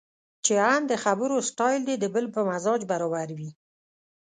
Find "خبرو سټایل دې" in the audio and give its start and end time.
1.03-1.95